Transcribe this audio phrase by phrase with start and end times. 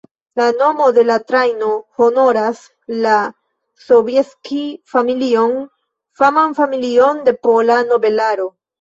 [0.39, 1.67] La nomo de la trajno
[2.05, 2.63] honoras
[3.05, 3.19] la
[3.85, 5.57] Sobieski-familion,
[6.25, 8.55] faman familion de pola nobelaro.